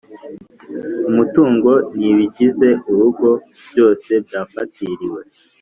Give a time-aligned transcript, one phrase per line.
[1.09, 3.29] umutungo nibigize urugo
[3.71, 5.21] byose byafatiriwe